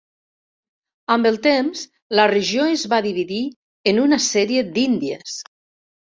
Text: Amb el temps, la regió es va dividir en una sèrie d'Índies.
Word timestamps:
Amb 1.15 1.27
el 1.29 1.35
temps, 1.47 1.83
la 2.19 2.25
regió 2.31 2.65
es 2.75 2.85
va 2.93 2.99
dividir 3.07 3.41
en 3.91 3.99
una 4.05 4.19
sèrie 4.29 4.63
d'Índies. 4.79 5.37